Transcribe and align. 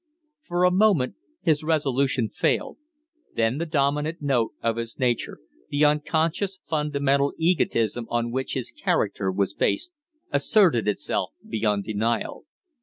For 0.41 0.63
a 0.63 0.71
moment 0.71 1.13
his 1.41 1.63
resolution 1.63 2.27
failed; 2.27 2.79
then 3.35 3.59
the 3.59 3.67
dominant 3.67 4.19
note 4.19 4.53
of 4.63 4.77
his 4.77 4.97
nature 4.97 5.37
the 5.69 5.85
unconscious, 5.85 6.57
fundamental 6.67 7.33
egotism 7.37 8.07
on 8.09 8.31
which 8.31 8.55
his 8.55 8.71
character 8.71 9.31
was 9.31 9.53
based 9.53 9.91
asserted 10.31 10.87
itself 10.87 11.33
beyond 11.47 11.83
denial. 11.83 12.45